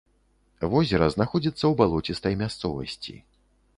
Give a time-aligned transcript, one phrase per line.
[0.71, 3.15] Возера знаходзіцца ў балоцістай мясцовасці.